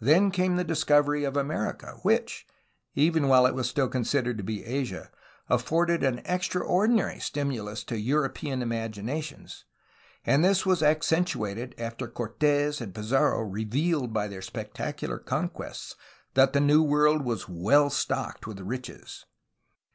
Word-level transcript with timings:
Then 0.00 0.30
came 0.30 0.56
the 0.56 0.64
discovery 0.64 1.24
of 1.24 1.34
America, 1.34 1.98
which 2.02 2.46
(even 2.94 3.26
while 3.26 3.46
it 3.46 3.54
was 3.54 3.66
still 3.66 3.88
considered 3.88 4.36
to 4.36 4.44
be 4.44 4.66
Asia) 4.66 5.10
afforded 5.48 6.02
an 6.04 6.20
extraordinary 6.26 7.18
stimulus 7.20 7.82
to 7.84 7.98
European 7.98 8.60
imaginations, 8.60 9.64
and 10.26 10.44
this 10.44 10.66
was 10.66 10.82
accentuated 10.82 11.74
after 11.78 12.06
Cortes 12.06 12.82
and 12.82 12.94
Pizarro 12.94 13.40
revealed 13.44 14.12
by 14.12 14.28
their 14.28 14.42
spectacular 14.42 15.16
con 15.18 15.48
quests 15.48 15.94
that 16.34 16.52
the 16.52 16.60
New 16.60 16.82
World 16.82 17.24
was 17.24 17.48
well 17.48 17.88
stocked 17.88 18.46
with 18.46 18.60
riches. 18.60 19.24